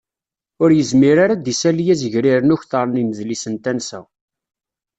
[0.63, 4.01] Ur yezmir ara ad d-isali azegrir n ukter n imedlis n tensa.